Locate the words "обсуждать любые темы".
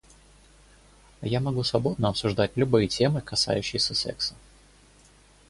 2.09-3.21